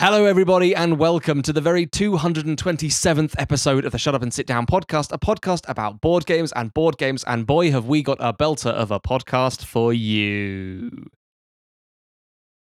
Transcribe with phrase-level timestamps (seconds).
[0.00, 4.46] Hello, everybody, and welcome to the very 227th episode of the Shut Up and Sit
[4.46, 7.22] Down podcast, a podcast about board games and board games.
[7.24, 10.90] And boy, have we got a belter of a podcast for you.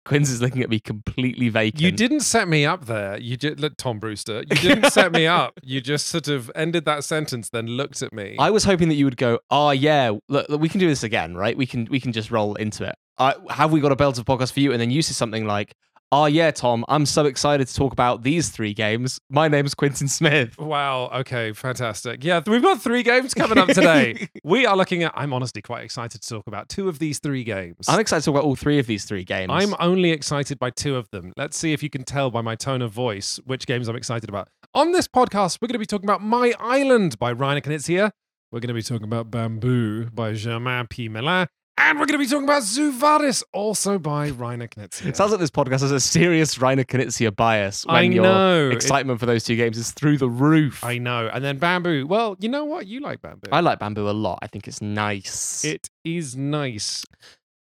[0.05, 1.81] Quinns is looking at me completely vacant.
[1.81, 3.17] You didn't set me up there.
[3.17, 4.41] You did, look, Tom Brewster.
[4.41, 5.53] You didn't set me up.
[5.63, 8.35] You just sort of ended that sentence, then looked at me.
[8.41, 11.05] I was hoping that you would go, "Oh yeah, look, look, we can do this
[11.05, 11.57] again, right?
[11.57, 14.25] We can we can just roll into it." Uh, have we got a belter of
[14.25, 14.73] podcast for you?
[14.73, 15.77] And then you say something like,
[16.13, 19.21] Oh, yeah, Tom, I'm so excited to talk about these three games.
[19.31, 20.59] My name's Quintin Smith.
[20.59, 21.09] Wow.
[21.15, 21.53] Okay.
[21.53, 22.25] Fantastic.
[22.25, 24.29] Yeah, we've got three games coming up today.
[24.45, 27.45] we are looking at, I'm honestly quite excited to talk about two of these three
[27.45, 27.89] games.
[27.89, 29.53] I'm excited to talk about all three of these three games.
[29.53, 31.33] I'm only excited by two of them.
[31.37, 34.29] Let's see if you can tell by my tone of voice which games I'm excited
[34.29, 34.49] about.
[34.75, 38.11] On this podcast, we're going to be talking about My Island by Reiner Knizia.
[38.51, 41.09] We're going to be talking about Bamboo by Germán P.
[41.09, 41.47] Millán.
[41.83, 45.07] And we're going to be talking about Zoo Vadis, also by Reiner Knizia.
[45.07, 48.71] It sounds like this podcast has a serious Reiner Knizia bias when I your know.
[48.71, 50.85] excitement for those two games is through the roof.
[50.85, 51.31] I know.
[51.33, 52.07] And then Bamboo.
[52.07, 52.87] Well, you know what?
[52.87, 53.49] You like Bamboo.
[53.51, 54.39] I like Bamboo a lot.
[54.43, 55.65] I think it's nice.
[55.65, 57.05] it is nice.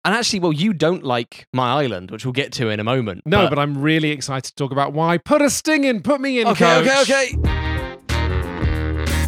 [0.05, 3.23] and actually, well, you don't like My Island, which we'll get to in a moment.
[3.25, 5.17] No, but, I'm really excited to talk about why.
[5.17, 6.01] Put a sting in.
[6.01, 6.47] Put me in.
[6.47, 7.09] okay, coach.
[7.09, 7.62] okay, okay.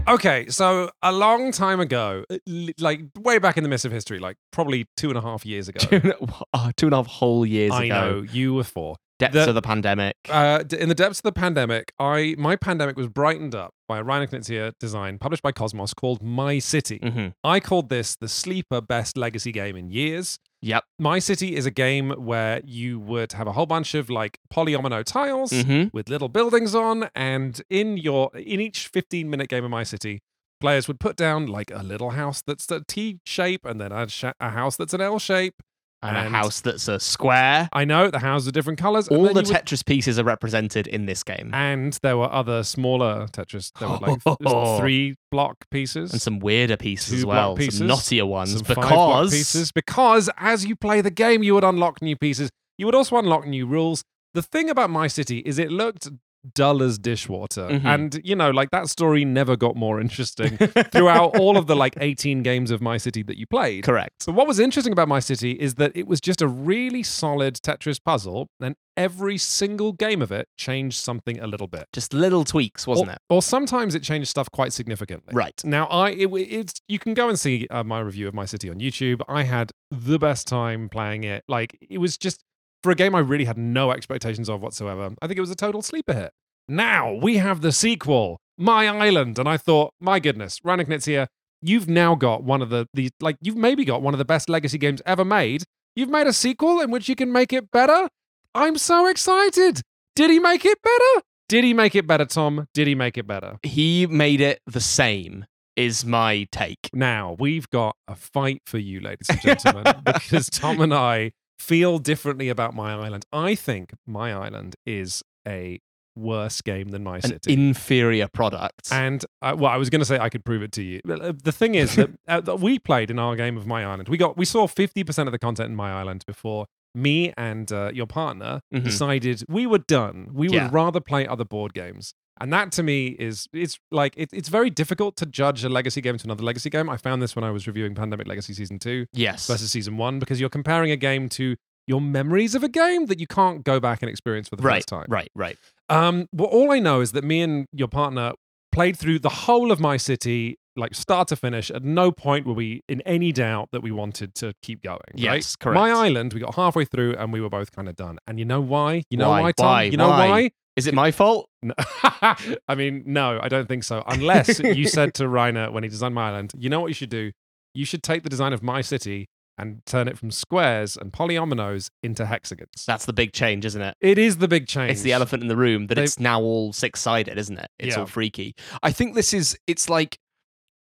[0.07, 2.37] Okay, so a long time ago, uh,
[2.79, 5.67] like way back in the mist of history, like probably two and a half years
[5.67, 5.79] ago.
[5.79, 6.13] Two and,
[6.53, 7.93] oh, two and a half whole years I ago.
[7.93, 8.97] know you were four.
[9.17, 10.15] Depths The- of the pandemic.
[10.29, 14.03] Uh, in the depths of the pandemic, I my pandemic was brightened up by a
[14.03, 16.99] Reiner Knizia design published by Kosmos called My City.
[17.01, 20.37] hmm I called this the sleeper best legacy game in years.
[20.65, 20.83] Yep.
[20.97, 25.03] My City is a game where you would have a whole bunch of like polyomino
[25.03, 29.69] tiles hmm with little buildings on, and in your in each 15 minute game of
[29.69, 30.21] My City,
[30.59, 34.09] players would put down like a little house that's a T shape, and then a,
[34.09, 35.61] sh- a house that's an L shape,
[36.03, 37.67] And, a house that's a square.
[37.73, 39.07] I know the houses are different colors.
[39.07, 41.49] All the you would- Tetris pieces are represented in this game.
[41.53, 43.71] and there were other smaller Tetris.
[43.79, 47.87] There were like th- three block pieces and some weirder pieces as well, pieces, some
[47.87, 52.15] knottier ones, some because pieces because as you play the game, you would unlock new
[52.15, 52.49] pieces.
[52.77, 54.03] You would also unlock new rules.
[54.35, 56.09] The thing about My City is it looked
[56.53, 57.85] dull as dishwater, Mhm.
[57.85, 60.57] and you know, like that story never got more interesting
[60.91, 63.83] throughout all of the like 18 games of My City that you played.
[63.83, 64.23] correct.
[64.23, 67.55] So what was interesting about My City is that it was just a really solid
[67.55, 71.85] Tetris puzzle, and every single game of it changed something a little bit.
[71.91, 73.17] Just little tweaks, wasn't or, it?
[73.29, 75.33] Or sometimes it changed stuff quite significantly.
[75.33, 75.59] Right.
[75.65, 78.69] Now, I it, it's you can go and see uh, my review of My City
[78.69, 79.21] on YouTube.
[79.27, 81.43] I had the best time playing it.
[81.49, 82.41] Like it was just
[82.85, 85.09] for a game I really had no expectations of whatsoever.
[85.19, 86.31] I think it was a total sleeper hit.
[86.69, 91.25] Now we have the sequel, My Island, and I thought, my goodness, Reiner Knizia,
[91.63, 94.49] you've now got one of the the like you've maybe got one of the best
[94.49, 95.63] legacy games ever made.
[95.95, 98.07] You've made a sequel in which you can make it better.
[98.53, 99.81] I'm so excited.
[100.15, 101.25] Did he make it better?
[101.49, 102.67] Did he make it better, Tom?
[102.75, 103.57] Did he make it better?
[103.63, 106.89] He made it the same, is my take.
[106.93, 111.97] Now, we've got a fight for you, ladies and gentlemen, because Tom and I feel
[111.99, 113.25] differently about My Island.
[113.31, 115.79] I think My Island is a
[116.17, 117.53] worse game than My An City.
[117.53, 118.87] inferior product.
[118.91, 121.01] and I, well, I was going to say I could prove it to you.
[121.09, 124.07] Uh, The thing is that, uh, that we played in our game of My Island.
[124.09, 127.69] We got we saw fifty percent of the content in My Island before me and
[127.73, 128.83] uh, your partner Mhm.
[128.85, 130.29] decided we were done.
[130.33, 130.63] We Yeah.
[130.63, 132.13] would rather play other board games.
[132.39, 136.01] And that to me is it's like it, it's very difficult to judge a legacy
[136.01, 136.89] game to another legacy game.
[136.89, 139.47] I found this when I was reviewing Pandemic Legacy Season Two yes.
[139.47, 141.55] versus Season One because you're comparing a game to
[141.87, 144.77] your memories of a game that you can't go back and experience for the right,
[144.77, 145.05] first time.
[145.07, 145.57] right, right.
[145.89, 148.33] Um, well, all I know is that me and your partner
[148.71, 151.71] played through the whole of my city, like start to finish.
[151.71, 154.99] At no point were we in any doubt that we wanted to keep going.
[155.15, 155.55] Yes, right?
[155.59, 155.75] correct.
[155.75, 158.17] My island, we got halfway through and we were both kind of done.
[158.27, 159.03] And you know why?
[159.09, 159.41] You know Why?
[159.41, 159.65] why, Tom?
[159.67, 159.83] Why?
[159.83, 160.29] You know Why?
[160.29, 160.51] why?
[160.75, 161.49] Is it my fault?
[161.63, 161.73] No.
[162.21, 164.03] I mean, no, I don't think so.
[164.07, 167.09] Unless you said to Reiner when he designed my island, you know what you should
[167.09, 167.31] do?
[167.73, 171.89] You should take the design of my city and turn it from squares and polyominoes
[172.03, 172.83] into hexagons.
[172.85, 173.95] That's the big change, isn't it?
[174.01, 174.91] it is the big change.
[174.91, 177.67] It's the elephant in the room that They've- it's now all six sided, isn't it?
[177.79, 178.01] It's Yeah.
[178.01, 178.53] all freaky.
[178.83, 180.19] I think this is, it's like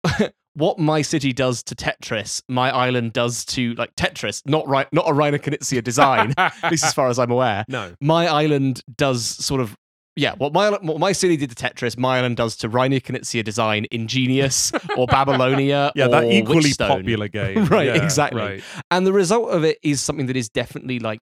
[0.53, 5.07] what My City does to Tetris, My Island does to like Tetris, not right, not
[5.07, 7.65] a Reiner Knizia design, at least as far as I'm aware.
[7.67, 7.93] no.
[8.01, 9.75] My Island does sort of.
[10.17, 13.45] Yeah, what my what my city did to Tetris, my island does to Reiner Knizia
[13.45, 16.87] design, Ingenious or Babylonia, Yeah, that equally Witchstone.
[16.89, 17.63] popular game.
[17.67, 18.41] Right, Yeah, exactly.
[18.41, 18.63] Right.
[18.91, 21.19] And the result of it is something that is definitely like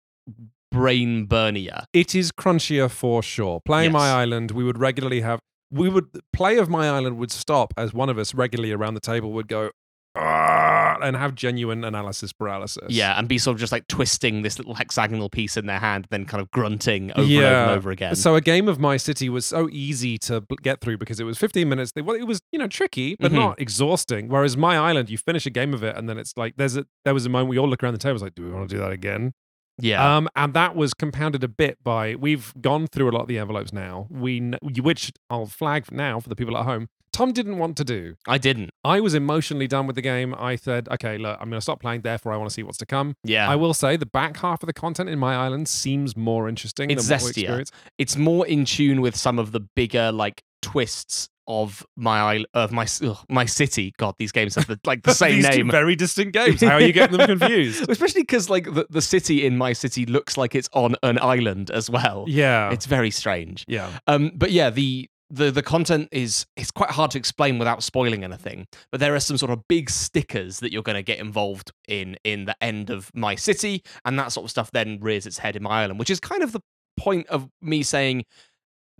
[0.71, 1.83] brain burnier.
[1.93, 3.61] It is crunchier for sure.
[3.63, 5.39] Playing My Island, we would regularly have
[5.71, 8.99] we would play of My Island would stop as one of us regularly around the
[8.99, 9.71] table would go,
[10.15, 12.87] and have genuine analysis paralysis.
[12.89, 16.07] Yeah, and be sort of just like twisting this little hexagonal piece in their hand,
[16.09, 18.15] then kind of grunting over and over and over again.
[18.15, 21.37] So a game of My City was so easy to get through because it was
[21.37, 21.93] 15 minutes.
[21.95, 23.35] Well, it was you know tricky, but Mhm.
[23.35, 24.27] not exhausting.
[24.27, 26.85] Whereas My Island, you finish a game of it, and then it's like there's a
[27.05, 28.69] there was a moment we all look around the table, it's like, do we want
[28.69, 29.33] to do that again?
[29.79, 33.27] Yeah, Um, and that was compounded a bit by we've gone through a lot of
[33.27, 34.07] the envelopes now.
[34.09, 36.89] We which I'll flag now for the people at home.
[37.11, 38.15] Tom didn't want to do.
[38.27, 38.69] I didn't.
[38.83, 40.35] I was emotionally done with the game.
[40.37, 42.01] I said, okay, look, I'm going to stop playing.
[42.01, 43.15] Therefore, I want to see what's to come.
[43.23, 46.47] Yeah, I will say the back half of the content in My Island seems more
[46.47, 47.71] interesting It's than what we zestier.
[47.97, 52.87] it's more in tune with some of the bigger like twists of my of my
[53.03, 53.93] ugh, my city.
[53.97, 55.69] God, these games have the, like the same name.
[55.69, 56.61] very distinct games.
[56.61, 57.89] How are you getting them confused?
[57.89, 61.71] Especially because like the, the city in my city looks like it's on an island
[61.71, 62.25] as well.
[62.27, 62.71] yeah.
[62.71, 63.65] It's very strange.
[63.67, 63.89] yeah.
[64.07, 68.23] Um, but yeah, the the the content is it's quite hard to explain without spoiling
[68.23, 68.67] anything.
[68.91, 72.15] But there are some sort of big stickers that you're going to get involved in
[72.23, 75.55] in the end of my city, and that sort of stuff then rears its head
[75.55, 76.61] in my island, which is kind of the
[76.97, 78.25] point of me saying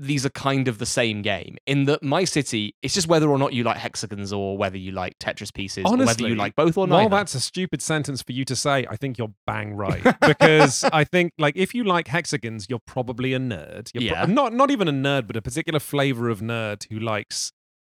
[0.02, 3.38] these are kind of the same game in that my city it's just whether or
[3.38, 6.78] not you like hexagons or whether you like tetris pieces or whether you like both
[6.78, 9.74] or While neither that's a stupid sentence for you to say, I think you're bang
[9.76, 10.02] right.
[10.22, 13.92] Because I think, like, if you like hexagons, you're probably a nerd.
[13.94, 14.26] You're pro- Yeah.
[14.26, 17.52] not not even a nerd, but a particular flavor of nerd who likes.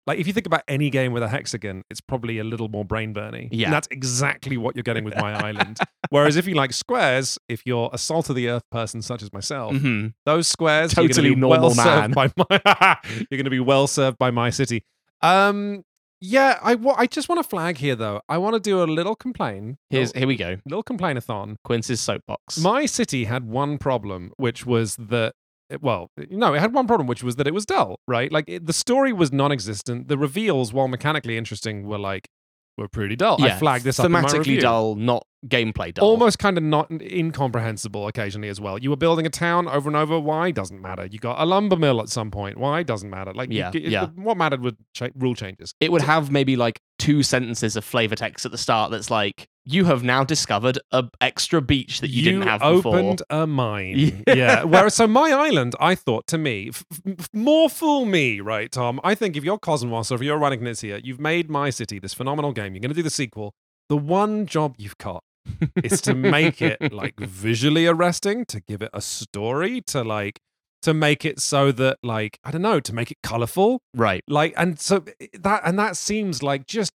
[0.08, 2.86] Like, if you think about any game with a hexagon, it's probably a little more
[2.86, 3.50] brain burning.
[3.52, 3.66] Yeah.
[3.68, 5.80] And that's exactly what you're getting with My Island.
[6.10, 9.34] Whereas if you like squares, if you're a salt of the earth person such as
[9.34, 10.14] myself, Mhm.
[10.26, 12.12] those squares you're Totally be normal well man.
[12.12, 12.46] by my
[13.32, 14.84] you're going to be well served by my city
[15.22, 15.84] um
[16.22, 18.86] yeah i wa- i just want to flag here though i want to do a
[18.86, 23.78] little complain here's a here we go little complainathon Quinns's soapbox my city had one
[23.78, 25.34] problem which was that
[25.82, 28.32] well no it had one problem which was that it was dull right?
[28.32, 30.08] Like it, the story was non-existent.
[30.08, 32.28] The reveals while mechanically interesting were like
[32.78, 33.42] were pretty dull.
[33.44, 34.62] I flagged this up thematically review.
[34.62, 36.90] dull not gameplay dull almost kind of not
[37.36, 38.78] incomprehensible occasionally as well.
[38.78, 40.20] You were building a town over and over.
[40.20, 41.06] Why doesn't matter.
[41.06, 42.58] You got a lumber mill at some point.
[42.58, 43.34] Why doesn't matter.
[43.34, 44.08] Like you- Yeah, it- yeah.
[44.16, 45.74] What mattered was cha- rule changes.
[45.80, 49.48] it would have maybe like two sentences of flavor text at the start that's like
[49.66, 54.24] you have now discovered a extra beach that you, didn't have before opened a mine.
[54.28, 54.36] Yeah.
[54.36, 54.64] Yeah.
[54.64, 59.00] Whereas, so my island, I thought to me, f- f- more fool me, right, Tom?
[59.04, 62.14] I think if you're Kosmos or if you're Reiner Knizia, you've made my city this
[62.14, 62.76] phenomenal game.
[62.76, 63.54] You're going to do the sequel.
[63.90, 65.24] The one job you've got
[65.84, 70.40] is to make it like visually arresting, to give it a story, to like
[70.82, 74.54] to make it so that like I don't know, to make it colorful, right like
[74.58, 75.04] and so
[75.34, 76.92] that and that seems like just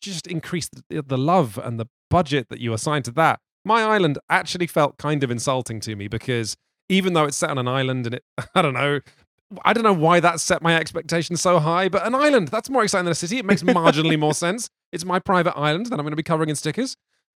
[0.00, 3.40] just increase the, the love and the budget that you assign to that.
[3.64, 6.56] My island actually felt kind of insulting to me because
[6.88, 8.24] even though it's set on an island and it
[8.54, 9.00] I don't know
[9.64, 12.82] I don't know why that set my expectations so high, but an island, that's more
[12.82, 13.38] exciting than a city.
[13.38, 14.68] It makes marginally more sense.
[14.90, 16.96] It's my private island that I'm going to be covering in stickers.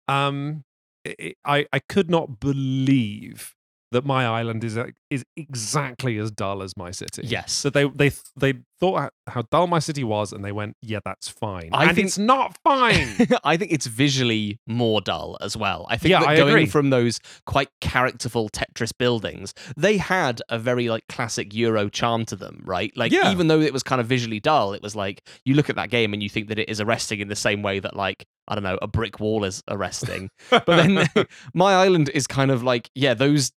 [0.09, 0.65] Um,
[1.05, 3.55] it- I, I could not believe
[3.93, 4.79] that my island is,
[5.15, 7.23] is exactly as dull as my city.
[7.25, 10.99] yes So they they they thought how dull my city was, and they went, "Yeah,
[11.05, 13.09] that's fine." I and think- it's not fine.
[13.45, 15.87] I think it's visually more dull as well.
[15.89, 16.67] I think Yeah, that I going agree.
[16.67, 22.37] from those quite characterful Tetris buildings, they had a very like classic Euro charm to
[22.37, 22.93] them, right?
[22.97, 23.31] Like Yeah.
[23.33, 25.91] even though it was kind of visually dull, it was like you look at that
[25.91, 28.55] game and you think that it is arresting in the same way that like I
[28.55, 30.29] don't know a brick wall is arresting.
[30.51, 31.07] but then
[31.55, 33.53] my island is kind of like yeah those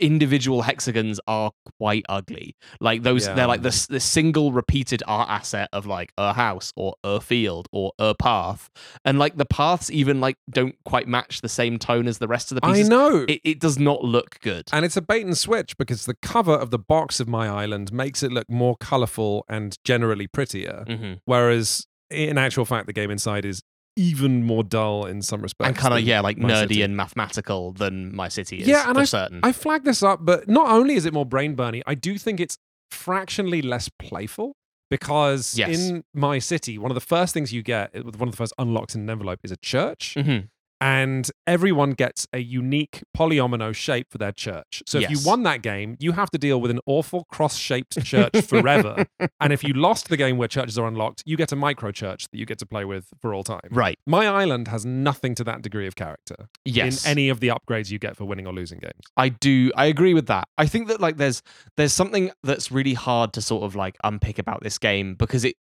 [0.00, 3.34] individual hexagons are quite ugly like those Yeah.
[3.34, 7.68] they're like this the single repeated art asset of like a house or a field
[7.72, 8.70] or a path
[9.04, 12.50] and like the paths even like don't quite match the same tone as the rest
[12.50, 12.88] of the pieces.
[12.88, 13.24] I know.
[13.28, 16.54] it, it does not look good and it's a bait and switch because the cover
[16.54, 21.18] of the box of my island makes it look more colorful and generally prettier, Mhm.
[21.26, 23.62] whereas in actual fact, the game inside is
[24.08, 25.68] even more dull in some respects.
[25.68, 26.82] and kind of yeah like nerdy city.
[26.82, 30.18] and mathematical than my city is Yeah, and for I- certain I flagged this up,
[30.30, 32.56] but not only is it more brain burny, I do think it's
[32.90, 34.52] fractionally less playful
[34.90, 35.78] because Yes.
[35.88, 38.94] in my city, one of the first things you get, one of the first unlocked
[38.94, 40.14] in an envelope, is a church.
[40.18, 40.48] Mhm.
[40.80, 44.82] And everyone gets a unique polyomino shape for their church.
[44.86, 48.40] So if you won that game, you have to deal with an awful cross-shaped church
[48.46, 49.06] forever.
[49.40, 52.26] and if you lost the game where churches are unlocked, you get a micro church
[52.30, 53.68] that you get to play with for all time.
[53.70, 57.48] right My island has nothing to that degree of character yes in any of the
[57.48, 58.92] upgrades you get for winning or losing games.
[59.16, 59.70] I do.
[59.76, 60.48] I agree with that.
[60.56, 61.42] I think that like there's
[61.76, 65.56] there's something that's really hard to sort of like unpick about this game because it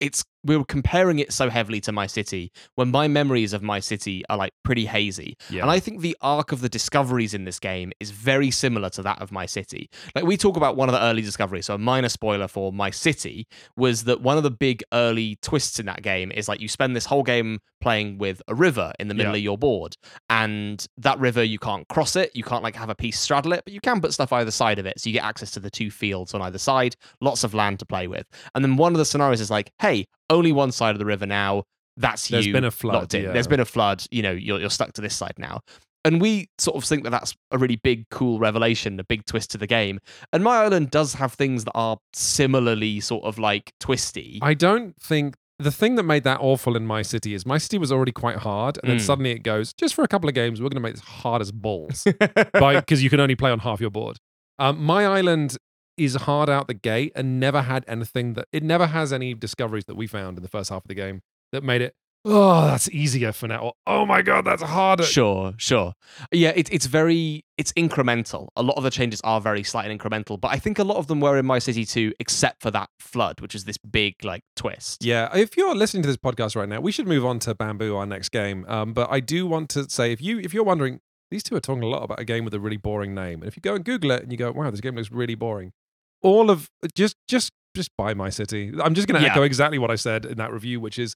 [0.00, 3.78] it's we were comparing it so heavily to my city when my memories of my
[3.80, 5.36] city are like pretty hazy.
[5.50, 5.62] Yeah.
[5.62, 9.02] And I think the arc of the discoveries in this game is very similar to
[9.02, 9.88] that of my city.
[10.14, 12.90] Like we talk about one of the early discoveries, so a minor spoiler for my
[12.90, 13.46] city
[13.76, 16.96] was that one of the big early twists in that game is like you spend
[16.96, 19.38] this whole game playing with a river in the middle Yeah.
[19.38, 19.96] of your board,
[20.30, 23.62] and that river you can't cross it, you can't like have a piece straddle it,
[23.64, 25.70] but you can put stuff either side of it, so you get access to the
[25.70, 28.26] two fields on either side, lots of land to play with.
[28.54, 31.26] And then one of the scenarios is like, hey, only one side of the river
[31.26, 31.64] now.
[31.96, 32.52] That's There's you.
[32.52, 33.32] been a flood, yeah.
[33.32, 34.04] There's been a flood.
[34.10, 35.60] You know, you're, you're stuck to this side now.
[36.04, 39.50] And we sort of think that that's a really big, cool revelation, a big twist
[39.52, 40.00] to the game.
[40.32, 44.38] And My Island does have things that are similarly sort of like twisty.
[44.42, 47.78] I don't think the thing that made that awful in my city is my city
[47.78, 49.02] was already quite hard, and then Mm.
[49.02, 50.60] suddenly it goes just for a couple of games.
[50.60, 52.04] We're going to make this hard as balls,
[52.54, 54.16] because you can only play on half your board.
[54.58, 55.56] Um, my island
[55.96, 59.84] is hard out the gate and never had anything that it never has any discoveries
[59.86, 61.22] that we found in the first half of the game
[61.52, 61.94] that made it.
[62.24, 63.58] Oh, that's easier for now.
[63.58, 65.02] Or, oh my god, that's harder.
[65.02, 65.94] Sure, sure.
[66.30, 68.48] Yeah, it, it's very it's incremental.
[68.56, 70.98] A lot of the changes are very slight and incremental, but I think a lot
[70.98, 74.24] of them were in my city too, except for that flood, which is this big
[74.24, 75.04] like twist.
[75.04, 77.96] Yeah, if you're listening to this podcast right now, we should move on to Bamboo,
[77.96, 78.64] our next game.
[78.68, 81.00] Um, but I do want to say, if you if you're wondering,
[81.32, 83.48] these two are talking a lot about a game with a really boring name, and
[83.48, 85.72] if you go and Google it and you go, "Wow, this game looks really boring,"
[86.22, 88.72] all of just just just buy My City.
[88.82, 89.32] I'm just going to Yeah.
[89.32, 91.14] echo exactly what I said in that review, which is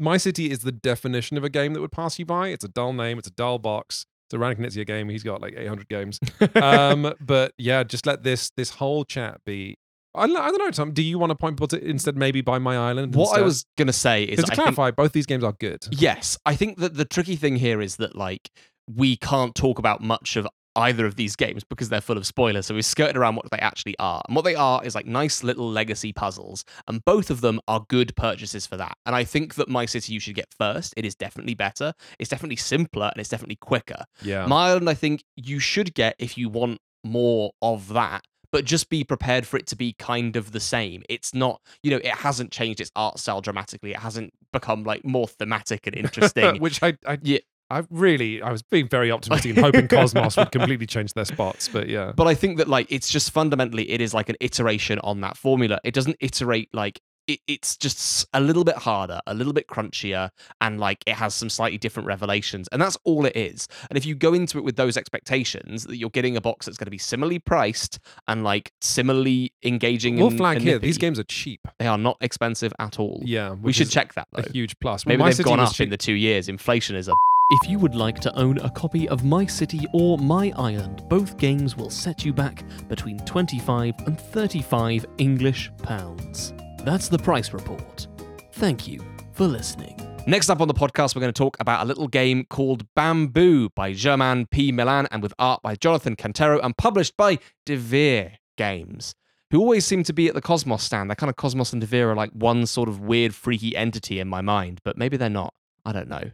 [0.00, 2.48] My City is the definition of a game that would pass you by.
[2.48, 4.06] It's a dull name, it's a dull box.
[4.26, 5.08] It's a Reiner Knizia game.
[5.08, 6.18] He's got like 800 games.
[6.56, 9.76] um, but yeah, just let this this whole chat be.
[10.14, 10.92] I, don't- I don't know, Tom.
[10.92, 13.14] Do you want to point people to instead maybe buy My Island?
[13.14, 15.86] what I was gonna say is to I think clarify, both these games are good.
[15.90, 18.50] Yes, I think that the tricky thing here is that like
[18.92, 20.46] we can't talk about much of
[20.78, 22.66] either of these games because they're full of spoilers.
[22.66, 24.22] So we're skirted around what they actually are.
[24.26, 26.64] And what they are is like nice little legacy puzzles.
[26.86, 28.96] And both of them are good purchases for that.
[29.04, 30.94] And I think that My City you should get first.
[30.96, 31.92] It is definitely better.
[32.18, 34.04] It's definitely simpler and it's definitely quicker.
[34.22, 34.46] Yeah.
[34.46, 38.24] My Island, I think you should get if you want more of that.
[38.50, 41.02] But just be prepared for it to be kind of the same.
[41.10, 43.90] It's not, you know, it hasn't changed its art style dramatically.
[43.90, 46.58] It hasn't become like more thematic and interesting.
[46.58, 47.38] Which I, I, Yeah.
[47.70, 51.68] I really, I was being very optimistic and hoping Kosmos would completely change their spots.
[51.68, 52.12] But yeah.
[52.16, 55.36] But I think that like it's just fundamentally it is like an iteration on that
[55.36, 55.78] formula.
[55.84, 60.30] It doesn't iterate like it, it's just a little bit harder, a little bit crunchier,
[60.62, 63.68] and like it has some slightly different revelations, and that's all it is.
[63.90, 66.78] And if you go into it with those expectations that you're getting a box that's
[66.78, 67.98] going to be similarly priced
[68.28, 71.60] and like similarly engaging, We'll and, flag and here, these games are cheap.
[71.78, 73.20] they are not expensive at all.
[73.22, 73.52] Yeah.
[73.60, 74.44] we should check that though.
[74.44, 75.04] A huge plus.
[75.04, 75.84] Well, Maybe they've City gone up cheap.
[75.84, 76.48] in the two years.
[76.48, 77.12] Inflation is a
[77.50, 81.38] If you would like to own a copy of My City or My Island, both
[81.38, 86.52] games will set you back between 25 and 35 English pounds.
[86.84, 88.06] That's the price report.
[88.52, 89.00] Thank you
[89.32, 89.98] for listening.
[90.26, 93.70] Next up on the podcast, we're going to talk about a little game called Bamboo
[93.70, 94.70] by Germán P.
[94.70, 99.14] Millán and with art by Jonathan Cantero and published by Devir Games,
[99.50, 101.08] who always seem to be at the Kosmos stand.
[101.08, 104.28] They're kind of Kosmos and Devir are like one sort of weird, freaky entity in
[104.28, 105.54] my mind, but maybe they're not.
[105.86, 106.32] I don't know.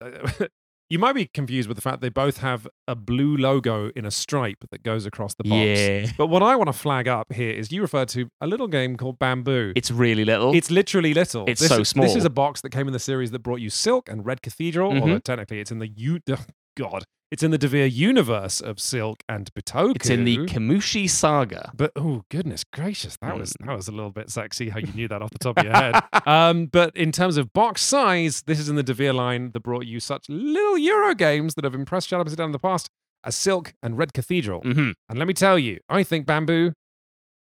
[0.90, 4.10] you might be confused with the fact they both have a blue logo in a
[4.10, 5.78] stripe that goes across the box.
[5.78, 6.06] Yeah.
[6.18, 8.96] But what I want to flag up here is you referred to a little game
[8.96, 9.72] called Bamboo.
[9.76, 10.52] It's really little.
[10.54, 11.44] It's literally little.
[11.46, 13.60] It's This so is- This is a box that came in the series that brought
[13.60, 15.00] you Silk and Red Cathedral, Mhm.
[15.02, 16.18] although technically it's in the U.
[16.76, 19.94] God, it's in the Devir universe of Silk and Bitoku.
[19.96, 21.70] It's in the Kemushi Saga.
[21.74, 23.66] But oh goodness gracious, that was Hmm.
[23.68, 25.74] that was a little bit sexy how you knew that off the top of your
[25.74, 25.94] head.
[26.26, 29.86] um, but in terms of box size, this is in the Devir line that brought
[29.86, 32.88] you such little Euro games that have impressed Up Down in the past
[33.22, 34.60] as Silk and Red Cathedral.
[34.62, 36.72] hmm And let me tell you, I think Bamboo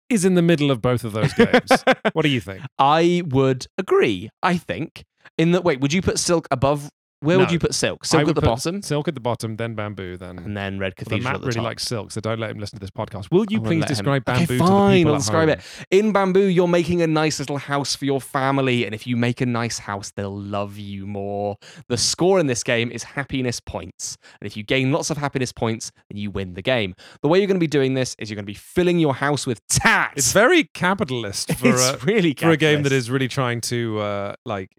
[0.08, 1.70] is in the middle of both of those games.
[2.12, 2.62] what do you think?
[2.78, 4.30] I would agree.
[4.42, 5.02] I think
[5.38, 5.64] in that.
[5.64, 6.88] Wait, would you put Silk above?
[7.24, 8.04] Where would you put Silk?
[8.04, 10.38] Silk at the bottom, Silk at the bottom, then Bamboo, then.
[10.38, 11.64] and then Red Although Cathedral Matt at the really top.
[11.64, 13.30] likes Silk, so don't let him listen to this podcast.
[13.30, 13.94] Will you I please let him.
[13.96, 15.58] describe Okay, Bamboo to the fine, people I'll at describe home?
[15.58, 15.86] it.
[15.90, 19.40] In Bamboo, you're making a nice little house for your family, and if you make
[19.40, 21.56] a nice house, they'll love you more.
[21.88, 25.52] The score in this game is happiness points, and if you gain lots of happiness
[25.52, 26.94] points, then you win the game.
[27.22, 29.14] The way you're going to be doing this is you're going to be filling your
[29.14, 30.12] house with tats.
[30.16, 33.98] It's very capitalist for It's a, really for a game that is really trying to
[34.00, 34.70] uh, like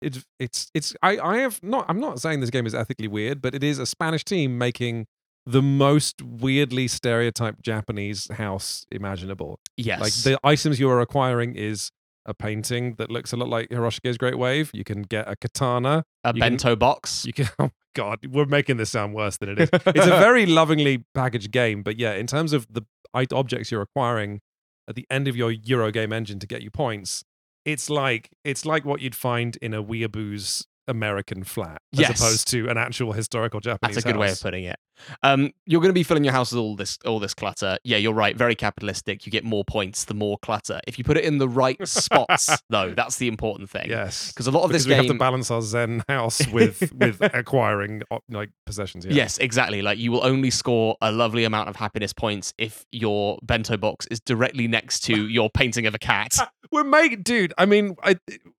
[0.00, 3.40] it's it's it's I I have not I'm not saying this game is ethically weird,
[3.40, 5.06] but it is a Spanish team making
[5.46, 9.60] the most weirdly stereotyped Japanese house imaginable.
[9.76, 10.00] yes.
[10.00, 11.90] Like the items you are acquiring is
[12.26, 14.70] a painting that looks a lot like Hiroshige's Great Wave.
[14.72, 16.04] You can get a katana.
[16.24, 17.26] a you can- bento box.
[17.26, 19.70] You can oh my god, we're making this sound worse than it is.
[19.86, 22.82] It's a very lovingly packaged game, but yeah, in terms of the
[23.14, 24.40] objects you're acquiring
[24.88, 27.24] at the end of your Eurogame engine to get you points,
[27.64, 32.20] it's like it's like what you'd find in a weeaboo's American flat, as Yes.
[32.20, 33.96] opposed to an actual historical Japanese.
[33.96, 34.76] That's a good way of putting it.
[35.24, 37.78] Um, you're going to be filling your house with all this all this clutter.
[37.82, 38.36] Yeah, you're right.
[38.36, 39.26] Very capitalistic.
[39.26, 40.80] You get more points the more clutter.
[40.86, 43.88] If you put it in the right spots, though, that's the important thing.
[43.90, 46.46] Yes, Because a lot of because this we game, have to balance our Zen house
[46.52, 49.04] with with acquiring uh, like possessions.
[49.04, 49.12] Yeah.
[49.14, 49.82] Yes, exactly.
[49.82, 54.06] Like you will only score a lovely amount of happiness points if your bento box
[54.12, 56.36] is directly next to your painting of a cat.
[56.70, 57.52] We're making, dude.
[57.58, 58.16] I mean, I,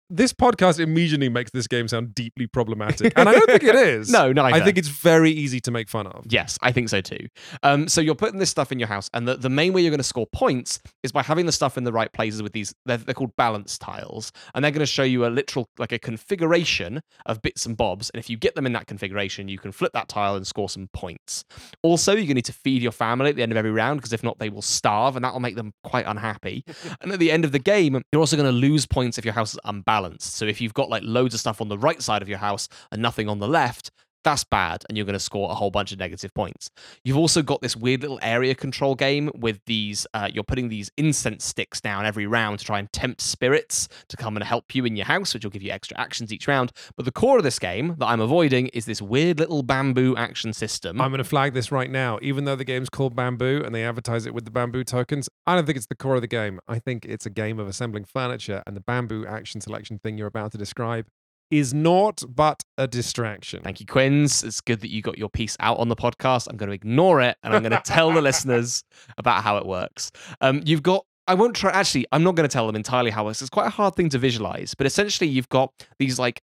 [0.10, 4.10] this podcast immediately makes this game sound deeply problematic, and I don't think it is.
[4.10, 6.26] No, no, I think it's very easy to make fun of.
[6.30, 7.28] Yes, I think so too.
[7.64, 9.92] Um, so you're putting this stuff in your house, and the, the main way you're
[9.92, 12.74] going to score points is by having the stuff in the right places with these.
[12.86, 16.00] They're, they're called balance tiles, and they're going to show you a literal like a
[16.00, 18.12] configuration of bits and bobs.
[18.12, 20.70] And if you get them in that configuration, you can flip that tile and score
[20.70, 21.44] some points.
[21.82, 24.00] Also, you're going to need to feed your family at the end of every round
[24.00, 26.64] because if not, they will starve, and that will make them quite unhappy.
[27.02, 29.34] and at the end of the game, you're also going to lose points if your
[29.34, 29.95] house is unbalanced.
[30.24, 32.68] So if you've got like loads of stuff on the right side of your house
[32.92, 33.92] and nothing on the left,
[34.26, 36.70] that's bad, and you're going to score a whole bunch of negative points.
[37.06, 40.06] You've also got this weird little area control game with these.
[40.14, 44.18] Uh, you're putting these incense sticks down every round to try and tempt spirits to
[44.18, 46.72] come and help you in your house, which will give you extra actions each round.
[46.98, 50.52] But the core of this game that I'm avoiding is this weird little bamboo action
[50.52, 51.00] system.
[51.00, 52.20] I'm going to flag this right now.
[52.22, 55.56] Even though the game's called Bamboo and they advertise it with the bamboo tokens, I
[55.56, 56.60] don't think it's the core of the game.
[56.68, 60.28] I think it's a game of assembling furniture, and the bamboo action selection thing you're
[60.28, 61.06] about to describe
[61.52, 63.62] is naught but a distraction.
[63.64, 64.44] Thank you, Quinns.
[64.44, 66.48] It's good that you got your piece out on the podcast.
[66.50, 68.84] I'm going to ignore it and I'm going to tell the listeners
[69.18, 70.12] about how it works.
[70.42, 71.06] Um, you've got.
[71.28, 71.72] I won't try.
[71.72, 73.42] Actually, I'm not going to tell them entirely how it works.
[73.42, 76.42] It's quite a hard thing to visualize, but essentially, you've got these like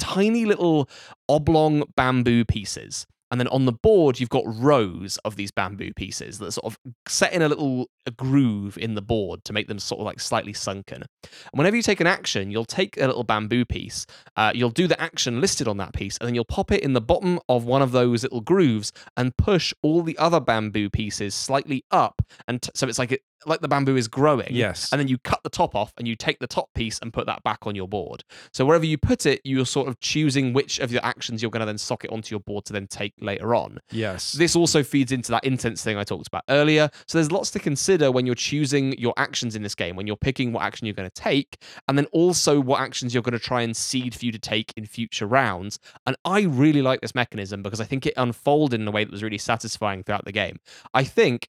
[0.00, 0.88] tiny little
[1.28, 3.06] oblong bamboo pieces.
[3.30, 6.78] And then on the board, you've got rows of these bamboo pieces that sort of
[7.06, 10.20] set in a little a groove in the board to make them sort of like
[10.20, 11.02] slightly sunken.
[11.22, 14.06] And whenever you take an action, you'll take a little bamboo piece,
[14.36, 16.92] uh, you'll do the action listed on that piece, and then you'll pop it in
[16.92, 21.34] the bottom of one of those little grooves and push all the other bamboo pieces
[21.34, 24.48] slightly up, and t- so it's like it like the bamboo is growing.
[24.50, 24.92] Yes.
[24.92, 27.26] And then you cut the top off and you take the top piece and put
[27.26, 28.24] that back on your board.
[28.52, 31.60] So wherever you put it, you're sort of choosing which of your actions you're going
[31.60, 33.78] to then socket onto your board to then take later on.
[33.90, 34.32] yes.
[34.32, 36.90] This also feeds into that intense thing I talked about earlier.
[37.06, 40.16] So there's lots to consider when you're choosing your actions in this game, when you're
[40.16, 43.38] picking what action you're going to take, and then also what actions you're going to
[43.38, 45.78] try and seed for you to take in future rounds.
[46.06, 49.12] And I really like this mechanism because I think it unfolded in a way that
[49.12, 50.58] was really satisfying throughout the game.
[50.94, 51.48] I think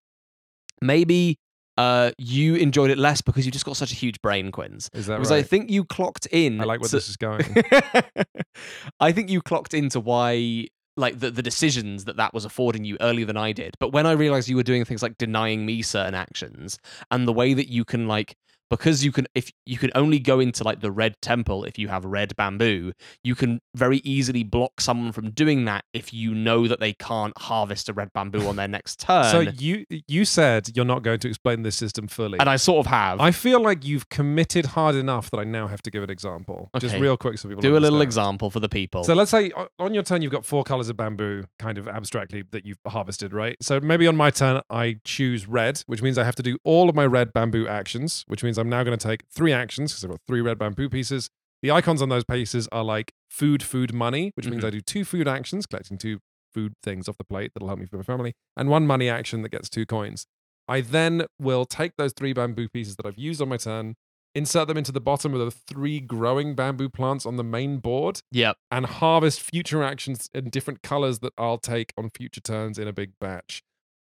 [0.81, 1.39] maybe
[1.81, 4.89] uh, you enjoyed it less because you just got such a huge brain, Quinns.
[4.93, 6.61] is that Because I think you clocked in.
[6.61, 7.45] I like where to- this is going.
[8.99, 10.67] I think you clocked into why
[10.97, 13.75] like the, the decisions that that was affording you earlier than I did.
[13.79, 16.77] But when I realized you were doing things like denying me certain actions
[17.09, 18.35] and the way that you can like
[18.71, 21.89] because you can if you can only go into like the red temple if you
[21.89, 22.91] have red bamboo
[23.23, 27.37] you can very easily block someone from doing that if you know that they can't
[27.37, 31.19] harvest a red bamboo on their next turn so you you said you're not going
[31.19, 32.39] to explain this system fully.
[32.39, 35.67] and i sort of have I feel like you've committed hard enough that I now
[35.67, 36.69] have to give an example.
[36.79, 39.51] Just real quick so people do a little example for the people So let's say
[39.77, 43.33] on your turn you've got four colors of bamboo, kind of abstractly that you've harvested,
[43.33, 43.57] right?
[43.61, 46.89] So maybe on my turn I choose red, which means I have to do all
[46.89, 50.03] of my red bamboo actions, which means I'm now going to take three actions because
[50.05, 51.29] I've got three red bamboo pieces.
[51.61, 54.67] The icons on those pieces are like food, food, money, which means Mhm.
[54.67, 56.19] I do two food actions, collecting two
[56.53, 59.41] food things off the plate that'll help me feed my family, and one money action
[59.41, 60.25] that gets two coins.
[60.67, 63.95] I then will take those three bamboo pieces that I've used on my turn,
[64.33, 68.21] insert them into the bottom of the three growing bamboo plants on the main board,
[68.31, 72.87] yep and harvest future actions in different colors that I'll take on future turns in
[72.87, 73.61] a big batch.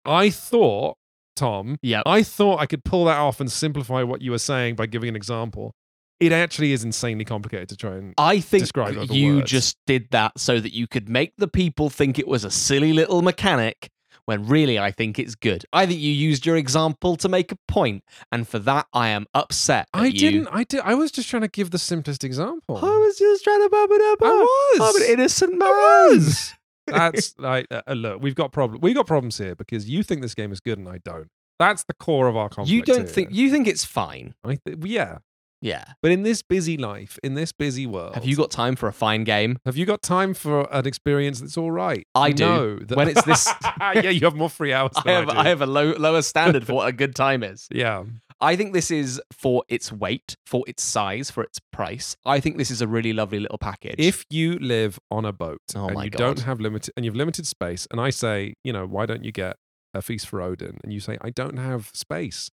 [0.06, 0.98] I thought,
[1.41, 2.04] Tom, Yeah.
[2.06, 5.10] I thought I could pull that off and simplify what you were saying by giving
[5.10, 5.73] an example.
[6.19, 8.13] It actually is insanely complicated to try and.
[8.17, 9.49] I think describe you words.
[9.49, 12.93] just did that so that you could make the people think it was a silly
[12.93, 13.89] little mechanic
[14.25, 15.65] when really I think it's good.
[15.73, 19.25] I think you used your example to make a point, and for that I am
[19.34, 19.88] upset.
[19.95, 20.19] I you.
[20.19, 20.47] didn't.
[20.49, 20.82] I did.
[20.82, 22.77] I was just trying to give the simplest example.
[22.77, 24.19] I was just trying to bump it up.
[24.21, 24.95] I was.
[24.95, 25.67] I'm an innocent man.
[25.67, 26.54] I was.
[26.91, 28.21] That's like uh, uh, look.
[28.21, 28.80] We've got problem.
[28.82, 31.27] We got problems here because you think this game is good and I don't.
[31.60, 32.71] That's the core of our conflict.
[32.71, 33.08] You don't here.
[33.08, 34.34] think you think it's fine?
[34.43, 35.19] I th- yeah.
[35.63, 35.86] Yeah.
[36.01, 38.93] But in this busy life, in this busy world, Have you got time for a
[38.93, 39.60] fine game?
[39.63, 42.04] have you got time for an experience that's all right?
[42.15, 42.43] I do.
[42.45, 43.47] know that- When it's this-
[43.80, 44.93] yeah, you have more free hours.
[44.95, 45.36] I Than I, have do.
[45.38, 47.67] I have a low lower standard for what a good time is.
[47.71, 48.06] yeah,
[48.41, 52.17] I think this is for its weight, for its size, for its price.
[52.25, 53.95] I think this is a really lovely little package.
[53.99, 57.45] if you live on a boat Oh and you don't have limited and you've limited
[57.45, 59.58] space, and I say, you know, why don't you get
[59.93, 60.80] a feast for Odin?
[60.84, 62.49] And you say, I don't have space.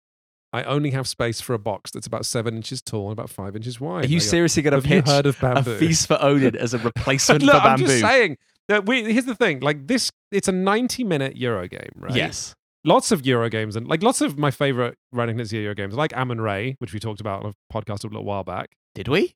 [0.54, 3.56] I only have space for a box that's about seven inches tall and about five
[3.56, 4.04] inches wide.
[4.04, 6.78] Are you go, seriously going to pitch heard of a feast for Odin as a
[6.90, 8.38] replacement Look, for I'm just saying.
[8.68, 9.60] That we, here's the thing.
[9.60, 12.14] Like this, it's a 90 minute Euro game, right?
[12.14, 12.54] Yes.
[12.84, 16.12] Lots of Euro games and like lots of my favorite Reiner Knizia Euro games, like
[16.14, 18.76] Amun-Re, which we talked about on a podcast a little while back.
[18.94, 19.34] Did we?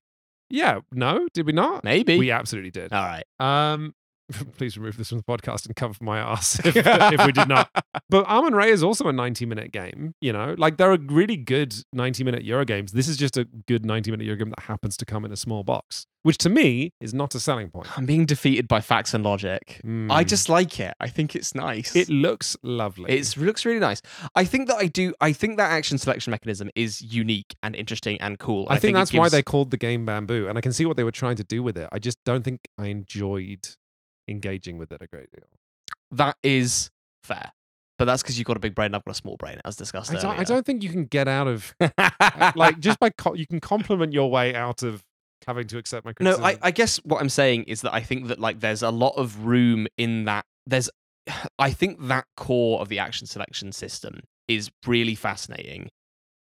[0.50, 1.84] Yeah, no, did we not?
[1.84, 2.18] Maybe.
[2.18, 2.92] We absolutely did.
[2.92, 3.24] All right.
[3.40, 3.94] Um,
[4.56, 7.70] please remove this from the podcast and cover my ass if, if we did not.
[8.10, 10.54] But Amun-Re is also a 90 minute game, you know?
[10.58, 12.92] Like there are really good 90 minute Euro games.
[12.92, 15.36] This is just a good 90 minute Euro game that happens to come in a
[15.36, 17.88] small box, which to me is not a selling point.
[17.98, 19.80] I'm being defeated by facts and logic.
[19.84, 20.26] I Mm.
[20.26, 20.94] just like it.
[21.00, 21.94] I think it's nice.
[21.96, 23.10] it looks lovely.
[23.12, 24.02] It looks really nice.
[24.34, 25.14] I think that I do.
[25.20, 28.66] I think that action selection mechanism is unique and interesting and cool.
[28.68, 30.96] I, think, it that's why they called the game Bamboo, and I can see what
[30.96, 31.88] they were trying to do with it.
[31.92, 33.68] I just don't think I enjoyed
[34.28, 35.44] engaging with it a great deal.
[36.12, 36.90] that is
[37.22, 37.52] fair.
[37.98, 39.74] But that's because you've got a big brain and I've got a small brain, as
[39.74, 43.10] discussed I don't, I don't think you can get out of uh, like just by
[43.10, 45.02] co- you can compliment your way out of
[45.46, 46.44] having to accept my No, criticism.
[46.44, 49.14] I, I guess what I'm saying is that I think that like there's a lot
[49.16, 50.44] of room in that.
[50.66, 50.88] There's,
[51.58, 55.88] I think that core of the action selection system is really fascinating.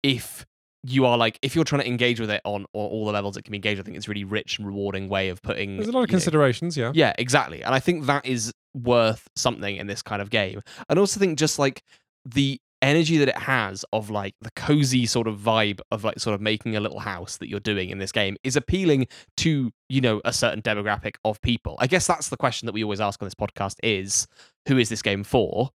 [0.04, 0.46] If
[0.84, 3.38] you are like, if you're trying to engage with it on, on all the levels
[3.38, 5.78] it can be engaged, I think it's a really rich and rewarding way of putting.
[5.78, 6.92] There's a lot of you know, considerations, yeah.
[6.94, 7.64] Yeah, exactly.
[7.64, 10.62] And I think that is worth something in this kind of game.
[10.90, 11.84] And also think just like
[12.26, 16.34] the energy that it has of like the cozy sort of vibe of like sort
[16.34, 20.02] of making a little house that you're doing in this game is appealing to, you
[20.02, 21.76] know, a certain demographic of people.
[21.80, 24.28] I guess that's the question that we always ask on this podcast is
[24.68, 25.70] who is this game for?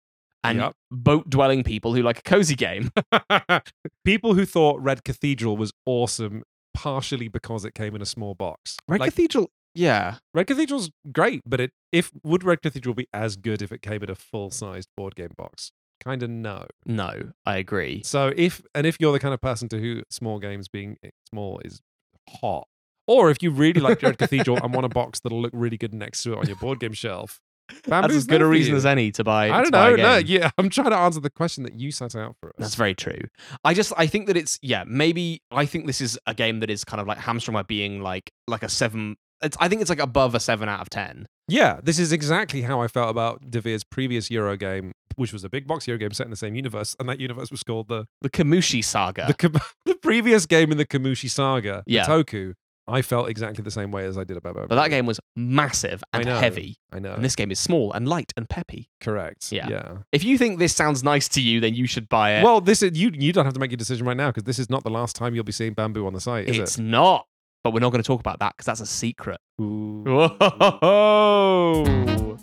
[0.43, 0.73] And Yep.
[0.91, 2.91] boat dwelling people who like a cozy game.
[4.05, 8.77] People who thought Red Cathedral was awesome partially because it came in a small box.
[8.87, 10.15] Red like, Cathedral, yeah.
[10.33, 14.03] Red Cathedral's great, but it if would Red Cathedral be as good if it came
[14.03, 15.71] in a full-sized board game box?
[16.03, 16.65] Kind of no.
[16.85, 18.01] No, I agree.
[18.03, 20.97] So if and if you're the kind of person to who small games being
[21.29, 21.81] small is
[22.29, 22.67] hot,
[23.07, 25.93] or if you really like Red Cathedral and want a box that'll look really good
[25.93, 27.39] next to it on your board game shelf,
[27.85, 29.49] That's as good a reason as any to buy.
[29.49, 29.95] I don't know.
[29.95, 32.55] No, yeah, I'm trying to answer the question that you set out for us.
[32.57, 33.19] That's very true.
[33.63, 36.69] I just I think that it's yeah maybe I think this is a game that
[36.69, 39.15] is kind of like hamstrung by being like like a seven.
[39.41, 41.27] It's, I think it's like above a seven out of ten.
[41.49, 45.49] Yeah, this is exactly how I felt about Devir's previous Euro game, which was a
[45.49, 48.05] big box Euro game set in the same universe, and that universe was called the
[48.21, 49.25] The Kemushi Saga.
[49.27, 52.05] the, Kam- the previous game in the Kemushi Saga, Yeah.
[52.05, 52.53] Toku.
[52.87, 56.03] I felt exactly the same way as I did about but that game was massive
[56.11, 56.37] I and know.
[56.37, 57.13] heavy, I know.
[57.13, 58.89] and this game is small and light and peppy.
[58.99, 59.51] correct.
[59.51, 59.69] Yeah.
[59.69, 59.97] yeah.
[60.11, 62.43] If you think this sounds nice to you, then you should buy it.
[62.43, 63.11] Well, this is you.
[63.13, 65.15] You don't have to make your decision right now because this is not the last
[65.15, 67.25] time you'll be seeing bamboo on the site, is it's not.
[67.63, 69.39] But we're not going to talk about that because that's a secret.
[69.61, 70.03] Ooh.
[70.05, 72.37] Whoa.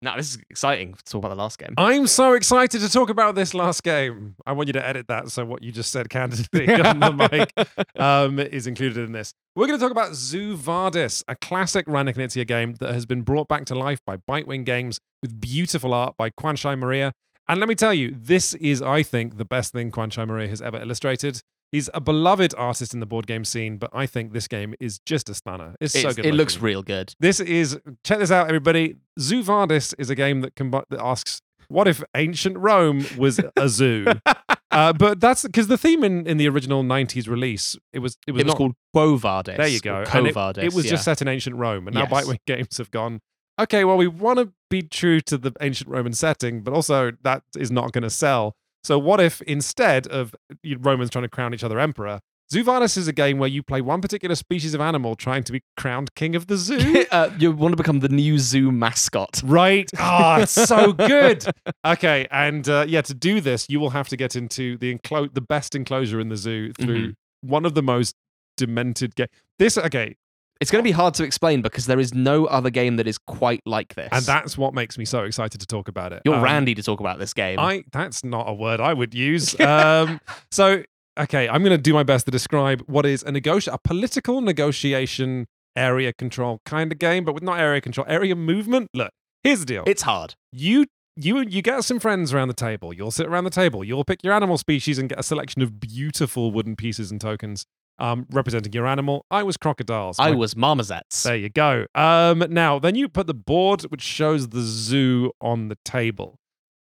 [0.00, 1.74] Now this is exciting to talk about the last game.
[1.76, 4.36] I'm so excited to talk about this last game.
[4.46, 7.68] I want you to edit that so what you just said candidly on the mic
[8.00, 9.34] um, is included in this.
[9.56, 13.22] We're going to talk about Zoo Vadis, a classic Reiner Knizia game that has been
[13.22, 17.10] brought back to life by Bitewing Games with beautiful art by Kwanchai Moriya.
[17.48, 20.62] And let me tell you, this is, I think, the best thing Kwanchai Moriya has
[20.62, 21.42] ever illustrated.
[21.70, 25.00] He's a beloved artist in the board game scene, but I think this game is
[25.00, 25.74] just a stunner.
[25.80, 26.24] It's, so good.
[26.24, 27.14] it looks real good.
[27.20, 28.96] This is check this out, everybody.
[29.20, 33.68] Zoo Vadis is a game that combi- that asks, "What if ancient Rome was a
[33.68, 34.06] zoo?"
[34.70, 38.32] uh, but that's because the theme in, in the original '90s release it was it
[38.32, 39.58] was, It was not, called Quo Vadis.
[39.58, 40.04] There you go.
[40.06, 40.92] Quo And it, it was yeah.
[40.92, 42.24] just set in ancient Rome, and now Yes.
[42.24, 43.20] Bitewing Games have gone.
[43.60, 47.42] Okay, well, we want to be true to the ancient Roman setting, but also that
[47.56, 48.54] is not going to sell.
[48.88, 50.34] So, what if instead of
[50.78, 52.20] Romans trying to crown each other emperor,
[52.50, 55.60] Zoo is a game where you play one particular species of animal trying to be
[55.76, 57.04] crowned king of the zoo?
[57.10, 59.42] uh, you want to become the new zoo mascot.
[59.44, 59.90] Right.
[59.98, 61.44] Ah, it's so good.
[61.84, 65.34] Okay, and uh, yeah, to do this, you will have to get into the enclo-
[65.34, 68.14] the best enclosure in the zoo through one of the most
[68.56, 69.28] demented game.
[69.58, 70.16] This okay,
[70.60, 73.16] It's going to be hard to explain because there is no other game that is
[73.16, 74.08] quite like this.
[74.10, 76.22] and that's what makes me so excited to talk about it.
[76.24, 77.58] you're Um, Randy to talk about this game.
[77.60, 79.54] I that's not a word I would use.
[79.60, 80.82] Um, so
[81.18, 84.40] okay, I'm going to do my best to describe what is a negoti- a political
[84.40, 88.88] negotiation area control kind of game, but with not area control, area movement.
[88.94, 89.10] Look,
[89.44, 89.84] here's the deal.
[89.86, 90.34] it's hard.
[90.52, 92.92] you you you get some friends around the table.
[92.92, 93.82] You'll sit around the table.
[93.84, 97.64] You'll pick your animal species and get a selection of beautiful wooden pieces and tokens
[97.98, 99.24] um, representing your animal.
[99.30, 100.18] I was crocodiles.
[100.18, 101.22] I was marmosets.
[101.22, 101.86] There you go.
[101.94, 106.38] Um, now then you put the board which shows the zoo on the table.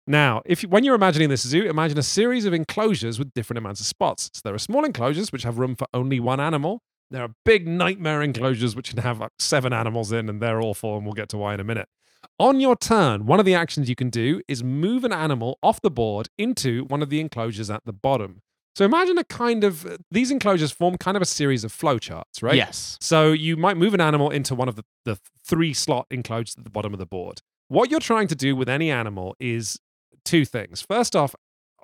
[0.09, 3.57] Now, if you, when you're imagining this zoo, imagine a series of enclosures with different
[3.57, 4.29] amounts of spots.
[4.33, 6.81] So there are small enclosures which have room for only one animal.
[7.11, 10.95] There are big nightmare enclosures which can have like seven animals in, and they're awful,
[10.95, 11.89] and we'll get to why in a minute.
[12.39, 15.81] On your turn, one of the actions you can do is move an animal off
[15.81, 18.41] the board into one of the enclosures at the bottom.
[18.77, 22.53] So imagine a kind of these enclosures form kind of a series of flowcharts, right?
[22.53, 22.95] Yes.
[23.01, 26.63] So you might move an animal into one of the, the three slot enclosures at
[26.63, 27.41] the bottom of the board.
[27.69, 29.79] What you're trying to do with any animal is
[30.25, 30.79] two things.
[30.79, 31.33] First off,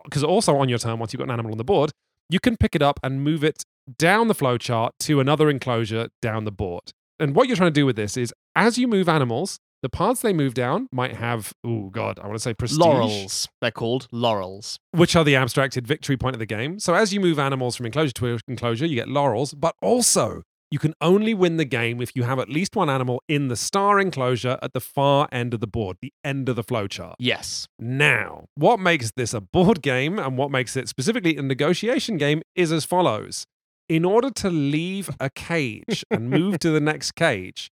[0.03, 1.93] because also on your turn, once you've got an animal on the board,
[2.29, 3.63] you can pick it up and move it
[3.97, 6.91] down the flowchart to another enclosure down the board.
[7.19, 10.21] And what you're trying to do with this is as you move animals, the paths
[10.21, 12.79] they move down might have, oh God, I want to say prestige.
[12.79, 13.49] Laurels.
[13.61, 14.79] They're called laurels.
[14.91, 16.79] Which are the abstracted victory point of the game.
[16.79, 20.79] So as you move animals from enclosure to enclosure, you get laurels, but also you
[20.79, 23.99] can only win the game if you have at least one animal in the star
[23.99, 27.15] enclosure at the far end of the board, the end of the flowchart.
[27.19, 27.67] Yes.
[27.77, 32.41] Now, what makes this a board game and what makes it specifically a negotiation game
[32.55, 33.45] is as follows.
[33.89, 37.69] In order to leave a cage and move to the next cage,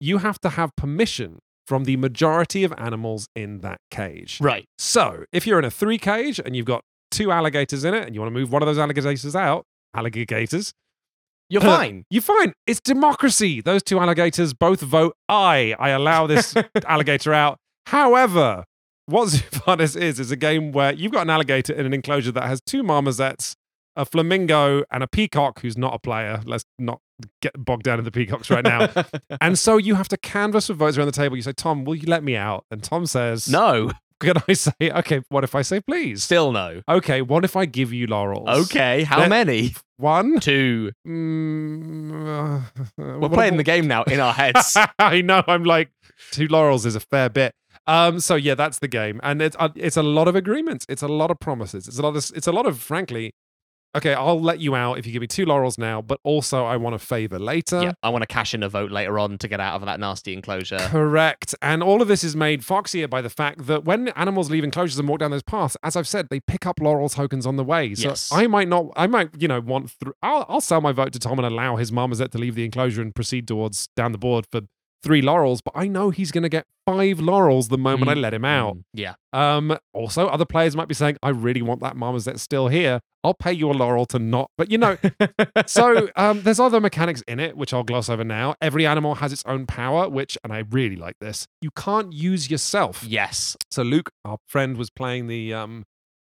[0.00, 4.38] you have to have permission from the majority of animals in that cage.
[4.40, 4.64] Right.
[4.78, 8.14] So, if you're in a three cage and you've got two alligators in it and
[8.14, 10.72] you want to move one of those alligators out, alligators,
[11.48, 12.04] You're fine.
[12.10, 12.52] you're fine.
[12.66, 13.60] It's democracy.
[13.60, 15.74] Those two alligators both vote aye.
[15.78, 16.54] I allow this
[16.86, 17.58] alligator out.
[17.86, 18.64] However,
[19.06, 22.30] what Zoo Vadis is, is a game where you've got an alligator in an enclosure
[22.32, 23.54] that has two marmosets,
[23.96, 26.40] a flamingo, and a peacock who's not a player.
[26.44, 27.00] Let's not
[27.40, 28.88] get bogged down in the peacocks right now.
[29.40, 31.36] and so you have to canvass with votes around the table.
[31.36, 32.64] You say, Tom, will you let me out?
[32.70, 33.90] And Tom says, no.
[34.20, 36.22] Can I say, okay, what if I say please?
[36.22, 36.82] Still no.
[36.86, 38.48] Okay, what if I give you laurels?
[38.66, 39.02] Okay.
[39.04, 39.74] How Let- many?
[39.96, 40.40] One?
[40.40, 40.92] Two.
[41.06, 44.76] Mm, uh, We're playing the game now in our heads.
[44.98, 45.42] I know.
[45.46, 45.90] I'm like
[46.32, 47.54] two laurels is a fair bit.
[47.86, 48.20] Um.
[48.20, 50.84] So yeah, that's the game, and it's uh, it's a lot of agreements.
[50.88, 51.88] It's a lot of promises.
[51.88, 53.32] It's a lot of it's a lot of frankly.
[53.96, 56.76] Okay, I'll let you out if you give me two laurels now, but also I
[56.76, 57.82] want a favor later.
[57.82, 57.92] yeah.
[58.04, 60.32] I want to cash in a vote later on to get out of that nasty
[60.32, 60.78] enclosure.
[60.78, 61.54] Correct.
[61.60, 64.98] And all of this is made foxier by the fact that when animals leave enclosures
[64.98, 67.64] and walk down those paths, as I've said, they pick up laurel tokens on the
[67.64, 67.94] way.
[67.96, 68.30] So Yes.
[68.32, 71.18] I might not, I might, you know, want, th- I'll, I'll sell my vote to
[71.18, 74.46] Tom and allow his marmoset to leave the enclosure and proceed towards down the board
[74.52, 74.60] for
[75.02, 78.34] three laurels, but I know he's going to get five laurels the moment I let
[78.34, 78.76] him out.
[78.76, 79.14] Mm, Yeah.
[79.32, 83.00] Um, also, other players might be saying, I really want that marmoset still here.
[83.22, 84.96] I'll pay you a laurel to not, but you know,
[85.66, 88.54] so um, there's other mechanics in it, which I'll gloss over now.
[88.60, 92.50] Every animal has its own power, which, and I really like this, you can't use
[92.50, 93.04] yourself.
[93.04, 93.56] yes.
[93.70, 95.84] So Luke, our friend, was playing the, um,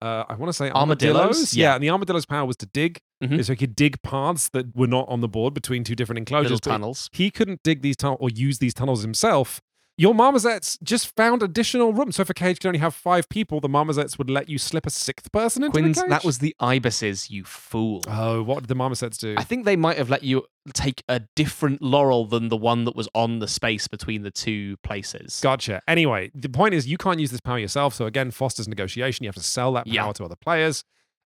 [0.01, 1.15] uh, I want to say Armadillos?
[1.15, 1.53] armadillos.
[1.55, 1.69] Yeah.
[1.69, 1.75] Yeah.
[1.75, 2.99] and the armadillo's power was to dig.
[3.23, 3.43] Mhm.
[3.43, 6.51] So he could dig paths that were not on the board between two different enclosures.
[6.51, 7.09] Little tunnels.
[7.13, 9.59] He couldn't dig these tunnels or use these tunnels himself.
[9.99, 12.11] Your marmosets just found additional room.
[12.11, 14.85] So if a cage can only have five people, the marmosets would let you slip
[14.85, 16.09] a sixth person into Quinns, the cage.
[16.11, 18.03] that was the ibises, you fool.
[18.07, 19.33] Oh, what did the marmosets do?
[19.37, 22.95] I think they might have let you take a different laurel than the one that
[22.95, 25.39] was on the space between the two places.
[25.41, 25.81] Gotcha.
[25.87, 27.95] Anyway, the point is you can't use this power yourself.
[27.95, 29.23] So again, fosters negotiation.
[29.23, 30.11] You have to sell that power Yeah.
[30.11, 30.83] to other players.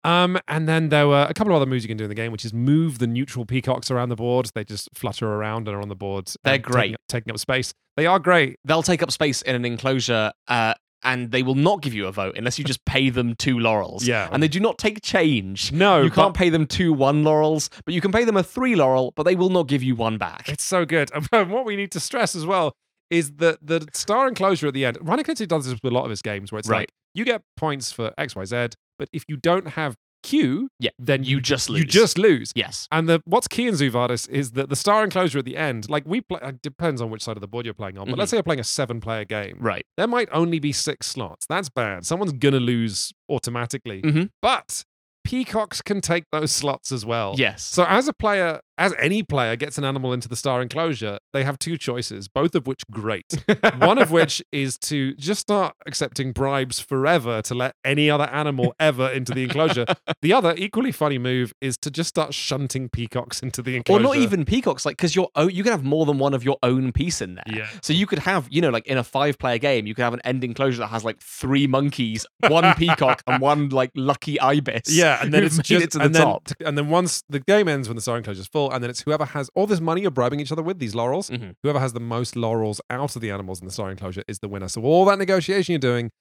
[0.07, 2.15] Um, and then there were a couple of other moves you can do in the
[2.15, 4.49] game, which is move the neutral peacocks around the board.
[4.55, 6.31] They just flutter around and are on the board.
[6.43, 6.93] They're and taking great.
[6.93, 7.73] up- Taking up space.
[7.97, 8.57] They are great.
[8.63, 12.11] They'll take up space in an enclosure, uh, and they will not give you a
[12.11, 14.07] vote unless you just pay them two laurels.
[14.07, 14.29] Yeah.
[14.31, 15.71] And they do not take change.
[15.71, 18.75] No, you can't pay them two one laurels, but you can pay them a three
[18.75, 20.47] laurel, but they will not give you one back.
[20.49, 21.11] It's so good.
[21.31, 22.73] And what we need to stress as well
[23.09, 24.97] is that the star enclosure at the end.
[24.99, 26.79] Reiner Knizia does this with a lot of his games where it's Right.
[26.81, 28.67] like you get points for X, Y, Z,
[28.99, 31.79] but if you don't have Q, Yeah, then you just lose.
[31.81, 32.51] You just lose.
[32.55, 32.87] Yes.
[32.91, 35.89] And the what's key in Zoo Vadis is that the star enclosure at the end,
[35.89, 38.07] like we play, it depends on which side of the board you're playing on.
[38.09, 39.85] But let's say you're playing a seven-player game, Right.
[39.95, 41.45] there might only be six slots.
[41.47, 42.05] That's bad.
[42.05, 44.01] Someone's gonna lose automatically.
[44.01, 44.29] Mhm.
[44.41, 44.83] But
[45.23, 47.35] peacocks can take those slots as well.
[47.37, 47.63] Yes.
[47.63, 51.43] So as a player, as any player gets an animal into the star enclosure, they
[51.43, 53.43] have two choices, both of which great.
[53.79, 58.75] One of which is to just start accepting bribes forever to let any other animal
[58.79, 59.85] ever into the enclosure.
[60.21, 63.99] The other equally funny move is to just start shunting peacocks into the enclosure.
[63.99, 66.57] or not even peacocks, like because you're you can have more than one of your
[66.63, 67.43] own piece in there.
[67.47, 67.67] Yeah.
[67.81, 70.21] So you could have, you know, like in a five-player game, you could have an
[70.23, 74.83] end enclosure that has like three monkeys, one peacock, and one like lucky ibis.
[74.87, 77.67] Yeah, and then it's just it to the and then, and then once the game
[77.67, 80.01] ends when the star enclosure is full, and then it's whoever has all this money
[80.01, 81.29] you're bribing each other with these laurels.
[81.29, 81.55] Mhm.
[81.63, 84.47] Whoever has the most laurels out of the animals in the star enclosure is the
[84.47, 84.67] winner.
[84.67, 86.11] So all that negotiation you're doing,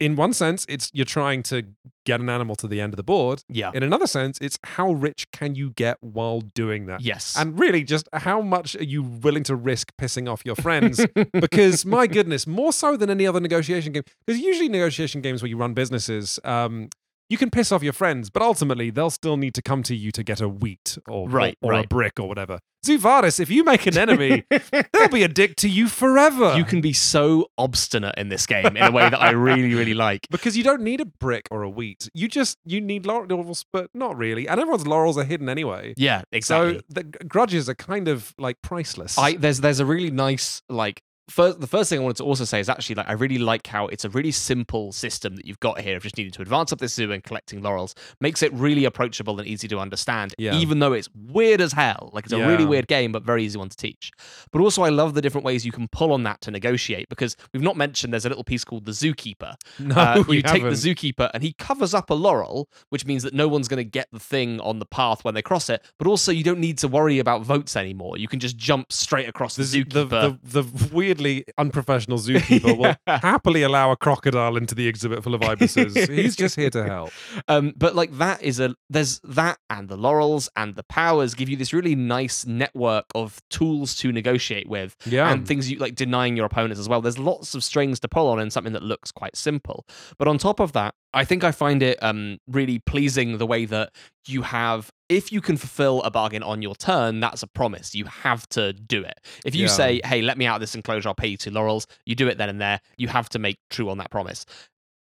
[0.00, 1.64] in one sense, it's you're trying to
[2.06, 3.42] get an animal to the end of the board.
[3.48, 3.72] Yeah.
[3.74, 7.00] In another sense, it's how rich can you get while doing that.
[7.00, 7.34] Yes.
[7.36, 11.04] And really, just how much are you willing to risk pissing off your friends?
[11.32, 14.04] because my goodness, more so than any other negotiation game.
[14.24, 16.88] Because usually negotiation games where you run businesses, um,
[17.28, 20.10] you can piss off your friends, but ultimately they'll still need to come to you
[20.12, 22.60] to get a wheat or Right, or, or a brick or whatever.
[22.86, 24.44] Zoo Vadis, if you make an enemy,
[24.92, 26.54] they'll be a dick to you forever.
[26.56, 29.94] you can be so obstinate in this game in a way that I really, really
[29.94, 30.26] like.
[30.30, 32.08] because you don't need a brick or a wheat.
[32.14, 34.48] You just you need laurels, but not really.
[34.48, 35.94] And everyone's laurels are hidden anyway.
[35.96, 36.76] Yeah, exactly.
[36.78, 39.18] So the grudges are kind of like priceless.
[39.18, 42.44] I there's there's a really nice like first the first thing I wanted to also
[42.44, 45.60] say is actually like I really like how it's a really simple system that you've
[45.60, 48.52] got here of just needing to advance up this zoo and collecting laurels makes it
[48.52, 50.54] really approachable and easy to understand Yeah.
[50.54, 53.58] even though it's weird as hell like it's a really weird game but very easy
[53.58, 54.10] one to teach
[54.52, 57.36] but also I love the different ways you can pull on that to negotiate because
[57.52, 60.70] we've not mentioned there's a little piece called the zookeeper no, uh, you take the
[60.70, 60.72] haven't.
[60.74, 64.08] zookeeper and he covers up a laurel, which means that no one's going to get
[64.12, 65.84] the thing on the path when they cross it.
[65.98, 68.16] But also, you don't need to worry about votes anymore.
[68.18, 70.10] You can just jump straight across the, the, zookeeper.
[70.10, 75.34] the, the, the weirdly unprofessional zookeeper will happily allow a crocodile into the exhibit full
[75.34, 75.94] of ibises.
[76.08, 77.10] He's just here to help.
[77.48, 81.48] um, but like that is a there's that and the laurels and the powers give
[81.48, 84.96] you this really nice network of tools to negotiate with.
[85.04, 85.30] Yeah.
[85.32, 87.00] and things you like denying your opponents as well.
[87.00, 89.86] There's lots of strings to pull on in something that looks quite simple.
[90.18, 93.64] But on top of that, I think I find it um really pleasing the way
[93.64, 93.92] that
[94.26, 97.94] you have if you can fulfill a bargain on your turn, that's a promise.
[97.94, 99.18] You have to do it.
[99.44, 99.68] If you Yeah.
[99.68, 102.28] say, "Hey, let me out of this enclosure, I'll pay you two laurels," you do
[102.28, 102.80] it then and there.
[102.98, 104.44] You have to make true on that promise.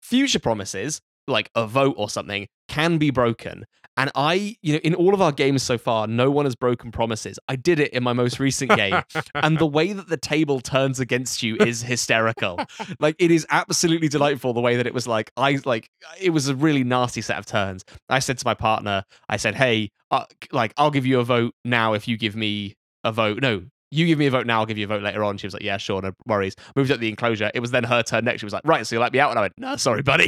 [0.01, 3.65] Future promises, like a vote or something, can be broken.
[3.95, 6.91] And I, you know, in all of our games so far, no one has broken
[6.91, 7.38] promises.
[7.47, 9.01] I did it in my most recent game
[9.36, 12.60] and the way that the table turns against you is hysterical.
[12.99, 16.47] like it is absolutely delightful the way that it was like I like it was
[16.47, 17.84] a really nasty set of turns.
[18.10, 21.53] I said to my partner, I said, "Hey, uh, like I'll give you a vote
[21.63, 23.41] now if you give me a vote.
[23.41, 25.47] No, you give me a vote now, I'll give you a vote later on." She
[25.47, 27.51] was like, "Yeah, sure, no worries." Moved up the enclosure.
[27.53, 28.39] It was then her turn next.
[28.41, 30.27] She was like, "Right, so you let me out?" And I went, "No, sorry, buddy,"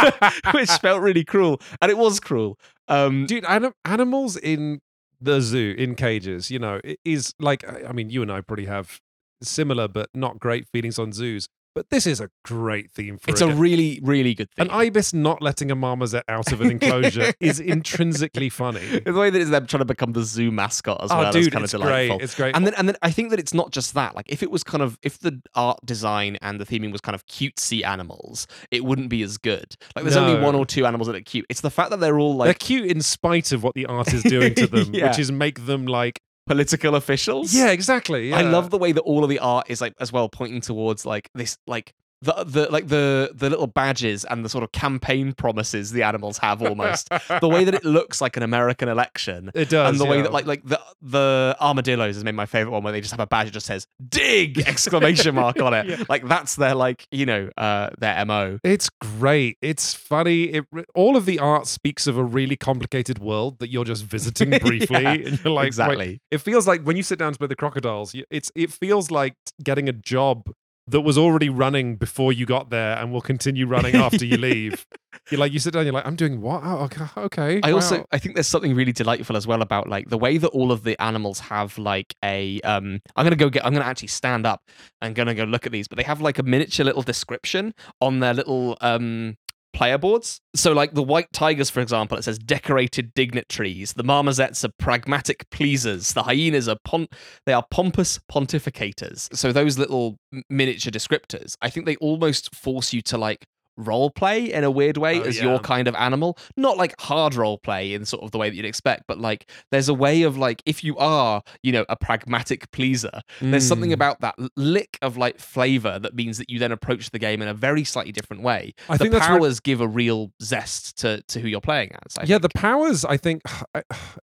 [0.52, 2.58] which felt really cruel, and it was cruel.
[2.88, 4.80] Um, Dude, anim- animals in
[5.20, 8.40] the zoo, in cages, you know, it is like, I I mean, you and I
[8.42, 9.00] probably have
[9.42, 11.48] similar but not great feelings on zoos.
[11.76, 13.50] But this is a great theme for it's it.
[13.50, 14.68] a really, really good thing.
[14.68, 19.00] An ibis not letting a marmoset out of an enclosure is intrinsically funny.
[19.00, 21.42] the way that it's them trying to become the zoo mascot as oh, well dude,
[21.42, 22.16] is kind it's of delightful.
[22.16, 22.24] great.
[22.24, 22.56] It's great.
[22.56, 24.16] And then, and then I think that it's not just that.
[24.16, 27.14] Like, if it was kind of, if the art design and the theming was kind
[27.14, 29.76] of cutesy animals, it wouldn't be as good.
[29.94, 31.44] Like, there's only one or two animals that are cute.
[31.50, 34.14] It's the fact that they're all like They're cute in spite of what the art
[34.14, 35.08] is doing to them, Yeah.
[35.08, 37.54] which is make them like, political officials.
[37.54, 38.32] yeah, exactly.
[38.32, 41.04] I love the way that all of the art is like as well pointing towards
[41.04, 45.32] like this like the the like the the little badges and the sort of campaign
[45.32, 47.08] promises the animals have almost.
[47.40, 49.50] the way that it looks like an American election.
[49.54, 49.90] it does.
[49.90, 52.92] and the way that like like the the armadillos is maybe my favorite one where
[52.92, 56.04] they just have a badge that just says dig exclamation mark on it Yeah.
[56.08, 59.58] like that's their like you know uh their mo It's great.
[59.60, 60.44] It's funny.
[60.44, 64.50] It all of the art speaks of a really complicated world that you're just visiting
[64.60, 67.38] briefly, Yeah, and you're like, wait, exactly it feels like when you sit down to
[67.38, 70.50] play the crocodiles, it's it feels like getting a job
[70.88, 74.86] that was already running before you got there and will continue running after you leave.
[75.30, 76.60] You're like, you sit down, you're like, I'm doing what?
[76.64, 77.60] Oh, okay.
[77.64, 78.06] I also.
[78.12, 80.84] I think there's something really delightful as well about like the way that all of
[80.84, 84.60] the animals have like a um I'm gonna go get I'm gonna actually stand up
[85.00, 88.20] and gonna go look at these, but they have like a miniature little description on
[88.20, 89.36] their little um
[89.76, 90.40] player boards.
[90.54, 93.92] So like the white tigers, for example, it says decorated dignitaries.
[93.92, 96.14] The marmosets are pragmatic pleasers.
[96.14, 97.08] The hyenas are pon-
[97.44, 99.34] they are pompous pontificators.
[99.36, 100.16] So those little
[100.48, 103.44] miniature descriptors, I think they almost force you to like
[103.76, 105.44] role play in a weird way Oh, as yeah.
[105.44, 106.38] your kind of animal.
[106.56, 109.50] Not like hard role play in sort of the way that you'd expect, but like
[109.70, 113.90] there's a way of like if you are, you know, a pragmatic pleaser, there's something
[113.90, 113.94] Mm.
[113.94, 117.48] about that lick of like flavor that means that you then approach the game in
[117.48, 118.74] a very slightly different way.
[118.88, 121.90] I the think that's re- powers give a real zest to to who you're playing
[122.06, 122.16] as.
[122.18, 122.42] I yeah, think.
[122.52, 123.04] the powers.
[123.04, 123.42] I think.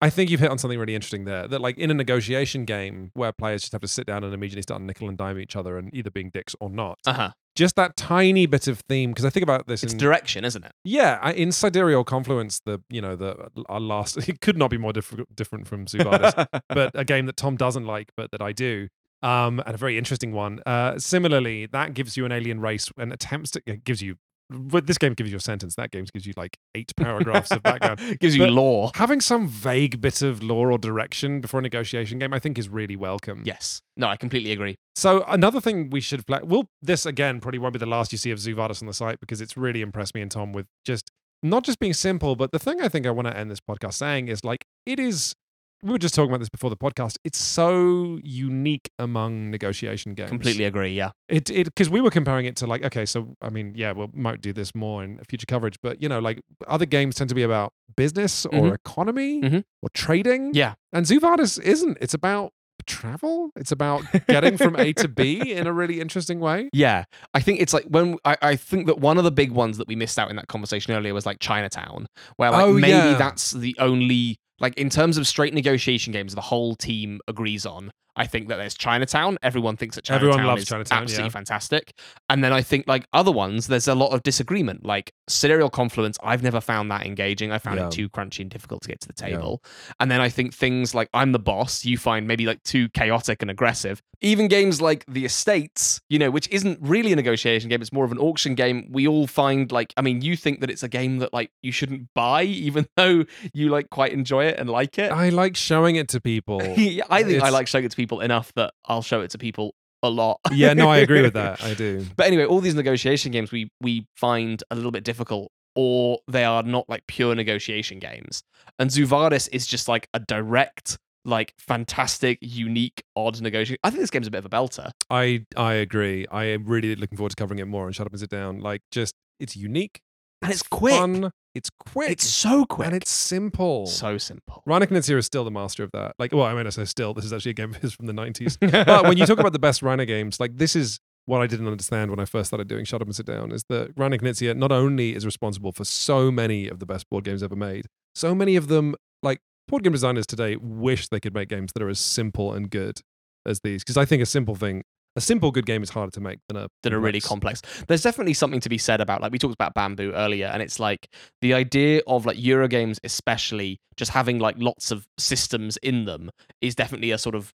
[0.00, 1.48] I, think you've hit on something really interesting there.
[1.48, 4.62] That like in a negotiation game where players just have to sit down and immediately
[4.62, 6.98] start nickel and dime each other and either being dicks or not.
[7.06, 7.30] uh-huh.
[7.54, 10.62] Just that tiny bit of theme because I think about this It's in direction, isn't
[10.62, 10.72] it?
[10.84, 14.76] Yeah, I- in Sidereal Confluence, the you know the our last it could not be
[14.76, 16.34] more diff- different from Zoo Vadis,
[16.68, 18.88] but a game that Tom doesn't like, but that I do,
[19.22, 20.60] um, and a very interesting one.
[20.66, 24.16] Uh, similarly, that gives you an alien race and attempts to it gives you.
[24.48, 25.74] But this game gives you a sentence.
[25.74, 28.18] That game gives you like eight paragraphs of background.
[28.20, 28.90] Gives you But- lore.
[28.94, 32.68] Having some vague bit of lore or direction before a negotiation game, I think, is
[32.68, 33.42] really welcome.
[33.44, 33.80] Yes.
[33.96, 34.76] No, I completely agree.
[34.94, 36.44] So another thing we should flag.
[36.44, 38.94] Well, this again probably won't be the last you see of Zoo Vadis on the
[38.94, 41.10] site because it's really impressed me and Tom with just
[41.42, 43.94] not just being simple, but the thing I think I want to end this podcast
[43.94, 45.34] saying is like it is
[45.82, 47.18] we were just talking about this before the podcast.
[47.24, 50.30] It's so unique among negotiation games.
[50.30, 50.92] Completely agree.
[50.94, 51.10] Yeah.
[51.28, 54.06] It it because we were comparing it to like okay, so I mean, yeah, we
[54.14, 57.34] might do this more in future coverage, but you know, like other games tend to
[57.34, 58.74] be about business or Mhm.
[58.74, 59.64] economy Mhm.
[59.82, 60.50] or trading.
[60.54, 60.74] Yeah.
[60.92, 61.98] And Zoo Vadis isn't.
[62.00, 62.52] It's about
[62.86, 63.50] travel.
[63.56, 66.68] It's about getting from A to B in a really interesting way.
[66.72, 67.04] Yeah,
[67.34, 69.88] I think it's like when I, I think that one of the big ones that
[69.88, 72.06] we missed out in that conversation earlier was like Chinatown,
[72.36, 73.14] where like Oh, maybe yeah.
[73.18, 77.90] that's the only like in terms of straight negotiation games the whole team agrees on.
[78.18, 79.36] I think that there's Chinatown.
[79.42, 81.30] Everyone thinks that Chinatown Everyone loves is Chinatown, absolutely yeah.
[81.32, 81.92] fantastic.
[82.30, 84.86] And then I think like other ones, there's a lot of disagreement.
[84.86, 87.52] Like Sidereal Confluence, I've never found that engaging.
[87.52, 87.88] I found Yeah.
[87.88, 89.32] it too crunchy and difficult to get to the Yeah.
[89.36, 89.62] table.
[90.00, 93.42] And then I think things like I'm the boss, you find maybe like too chaotic
[93.42, 94.00] and aggressive.
[94.22, 98.06] Even games like The Estates, you know, which isn't really a negotiation game, it's more
[98.06, 98.88] of an auction game.
[98.90, 101.70] We all find like, I mean, you think that it's a game that like you
[101.70, 105.10] shouldn't buy, even though you like quite enjoy it and like it.
[105.12, 106.62] I like showing it to people.
[106.76, 109.38] Yeah, I think I like showing it to people enough that I'll show it to
[109.38, 110.40] people a lot.
[110.52, 111.62] yeah, no, I agree with that.
[111.70, 112.06] I do.
[112.16, 116.44] But anyway, all these negotiation games we we find a little bit difficult, or they
[116.44, 118.42] are not like pure negotiation games.
[118.78, 123.78] And Zoo Vadis is just like a direct, like fantastic, unique, odd negotiation.
[123.82, 124.90] I think this game's a bit of a belter.
[125.10, 126.26] I I agree.
[126.30, 128.60] I am really looking forward to covering it more and shut up and sit down.
[128.60, 130.00] Like just it's unique.
[130.42, 130.94] And it's quick.
[130.94, 131.30] Fun.
[131.56, 132.10] It's quick.
[132.10, 132.86] It's so quick.
[132.88, 133.86] and it's simple.
[133.86, 134.62] so simple.
[134.68, 136.14] Reiner Knizia is still the master of that.
[136.18, 137.14] Like, well, I mean, I say still.
[137.14, 138.58] This is actually a game of his from the 90s.
[138.86, 141.66] but when you talk about the best Reiner games, like this is what I didn't
[141.66, 144.56] understand when I first started doing Shut Up and Sit Down is that Reiner Knizia
[144.56, 148.34] not only is responsible for so many of the best board games ever made, so
[148.34, 151.88] many of them, like board game designers today, wish they could make games that are
[151.88, 153.00] as simple and good
[153.44, 153.82] as these.
[153.82, 154.84] Because I think a simple thing,
[155.16, 157.62] a simple good game is harder to make than a that are really complex.
[157.88, 160.78] There's definitely something to be said about like we talked about bamboo earlier, and it's
[160.78, 161.08] like
[161.40, 166.74] the idea of like Eurogames, especially just having like lots of systems in them, is
[166.74, 167.52] definitely a sort of,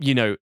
[0.00, 0.36] you know,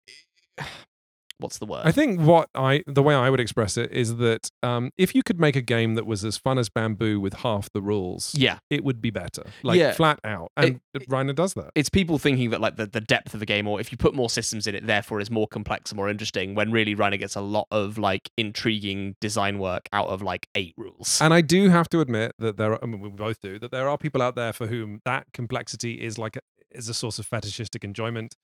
[1.43, 1.83] what's the word?
[1.85, 5.23] I think what I the way I would express it is that um, if you
[5.23, 8.59] could make a game that was as fun as Bamboo with half the rules, yeah,
[8.71, 9.43] it would be better.
[9.63, 9.93] Like Yeah.
[9.93, 10.51] flat out.
[10.57, 10.81] And
[11.11, 11.71] Reiner does that.
[11.75, 14.15] it's people thinking that like the, the depth of a game, or if you put
[14.15, 16.55] more systems in it, therefore is more complex and more interesting.
[16.55, 20.75] When really Reiner gets a lot of like intriguing design work out of like eight
[20.77, 21.19] rules.
[21.21, 23.71] And I do have to admit that there are, I mean, we both do, that
[23.71, 26.41] there are people out there for whom that complexity is like a,
[26.71, 28.35] is a source of fetishistic enjoyment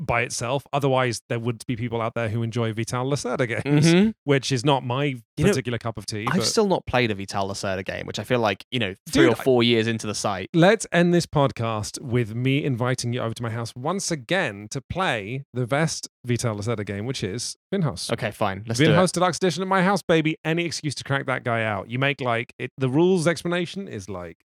[0.00, 0.66] by itself.
[0.72, 4.14] Otherwise, there would be people out there who enjoy Vital Lacerda games, Mhm.
[4.24, 5.04] which is not my
[5.36, 6.26] You know, particular cup of tea.
[6.28, 8.94] I've but still not played a Vital Lacerda game, which I feel like you know
[9.08, 10.48] three Dude, or four years into the site.
[10.54, 14.80] let's end this podcast with me inviting you over to my house once again to
[14.80, 18.10] play the best Vital Lacerda game, which is Vinhos.
[18.12, 18.88] Okay, fine, let's do it.
[18.94, 20.36] Vinhos Deluxe Edition at my house, baby.
[20.44, 21.90] Any excuse to crack that guy out.
[21.90, 22.70] You make like it.
[22.78, 24.38] The rules explanation is like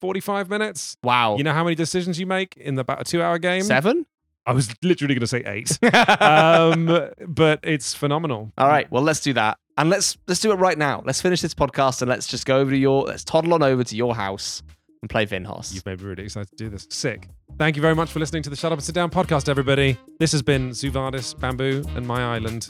[0.00, 0.96] forty-five minutes.
[1.02, 3.62] Wow, You know how many decisions you make in the, about a two-hour game?
[3.62, 4.06] seven.
[4.46, 5.78] I was literally going to say eight.
[6.22, 8.52] um, but it's phenomenal.
[8.56, 11.02] All right, well let's do that, and let's let's do it right now.
[11.04, 13.82] Let's finish this podcast and let's just go over to your let's toddle on over
[13.84, 14.62] to your house
[15.02, 15.74] and play Vinhos.
[15.74, 16.86] You've made me really excited to do this.
[16.90, 17.28] Sick.
[17.58, 19.96] Thank you very much for listening to the Shut Up and Sit Down podcast, everybody.
[20.18, 22.66] This has been Zoo Vadis, Bamboo, and My Island,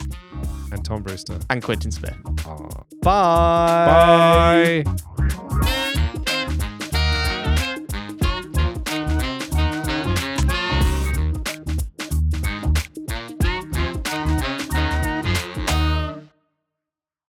[0.71, 1.39] and Tom Brewster.
[1.49, 2.15] and Quintin Smith.
[2.45, 2.83] Aw.
[3.01, 4.83] Bye.
[4.85, 5.83] Bye.